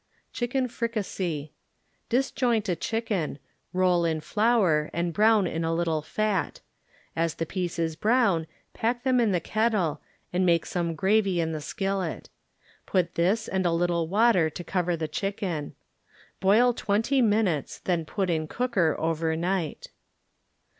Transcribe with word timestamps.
Chicken 0.33 0.67
Fkicassek 0.67 1.51
Disjoint 2.09 2.67
a 2.67 2.75
chicken, 2.75 3.37
roll 3.71 4.03
in 4.03 4.19
flour 4.19 4.89
and 4.93 5.13
brown 5.13 5.45
in 5.45 5.63
a 5.63 5.71
little 5.75 6.01
fat; 6.01 6.59
as 7.15 7.35
the 7.35 7.45
pieces 7.45 7.95
brown 7.95 8.47
pack 8.73 9.03
them 9.03 9.19
in 9.19 9.31
the 9.31 9.39
kettle, 9.39 10.01
and 10.33 10.43
make 10.43 10.65
some 10.65 10.95
gravy 10.95 11.39
in 11.39 11.51
the 11.51 11.61
skillet. 11.61 12.29
Put 12.87 13.13
this 13.13 13.47
and 13.47 13.63
a 13.63 13.71
little 13.71 14.07
water 14.07 14.49
to 14.49 14.63
cover 14.63 14.97
the 14.97 15.07
chicken. 15.07 15.75
Boil 16.39 16.73
twenty 16.73 17.21
minutes, 17.21 17.77
then 17.77 18.03
put 18.03 18.31
in 18.31 18.47
cocdcer 18.47 18.97
over 18.97 19.35
n^hl. 19.35 19.87